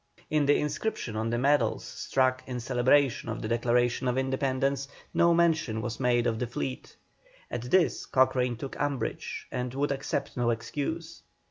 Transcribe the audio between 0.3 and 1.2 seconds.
In the inscription